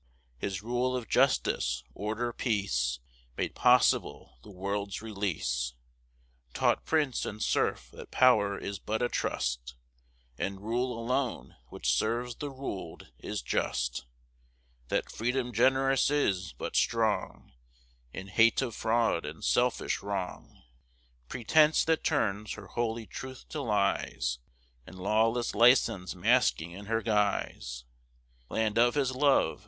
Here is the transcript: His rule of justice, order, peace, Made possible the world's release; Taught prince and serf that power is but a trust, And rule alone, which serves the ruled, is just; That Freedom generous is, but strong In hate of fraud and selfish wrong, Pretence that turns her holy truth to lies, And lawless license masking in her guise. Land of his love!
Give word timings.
His 0.39 0.63
rule 0.63 0.97
of 0.97 1.07
justice, 1.07 1.83
order, 1.93 2.33
peace, 2.33 2.99
Made 3.37 3.53
possible 3.53 4.39
the 4.41 4.49
world's 4.49 4.99
release; 4.99 5.75
Taught 6.55 6.85
prince 6.85 7.23
and 7.23 7.39
serf 7.39 7.91
that 7.91 8.09
power 8.09 8.57
is 8.57 8.79
but 8.79 9.03
a 9.03 9.09
trust, 9.09 9.75
And 10.39 10.59
rule 10.59 10.97
alone, 10.99 11.55
which 11.69 11.87
serves 11.87 12.33
the 12.33 12.49
ruled, 12.49 13.11
is 13.19 13.43
just; 13.43 14.07
That 14.87 15.11
Freedom 15.11 15.53
generous 15.53 16.09
is, 16.09 16.53
but 16.53 16.75
strong 16.75 17.51
In 18.11 18.27
hate 18.29 18.63
of 18.63 18.75
fraud 18.75 19.23
and 19.23 19.45
selfish 19.45 20.01
wrong, 20.01 20.63
Pretence 21.27 21.85
that 21.85 22.03
turns 22.03 22.53
her 22.53 22.65
holy 22.65 23.05
truth 23.05 23.47
to 23.49 23.61
lies, 23.61 24.39
And 24.87 24.97
lawless 24.97 25.53
license 25.53 26.15
masking 26.15 26.71
in 26.71 26.87
her 26.87 27.03
guise. 27.03 27.85
Land 28.49 28.79
of 28.79 28.95
his 28.95 29.11
love! 29.11 29.59